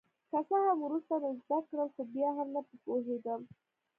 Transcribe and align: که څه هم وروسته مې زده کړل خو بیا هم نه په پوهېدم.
که 0.29 0.39
څه 0.47 0.57
هم 0.65 0.77
وروسته 0.81 1.13
مې 1.21 1.31
زده 1.39 1.57
کړل 1.67 1.89
خو 1.93 2.01
بیا 2.13 2.29
هم 2.37 2.47
نه 2.55 2.61
په 2.67 2.75
پوهېدم. 2.83 3.41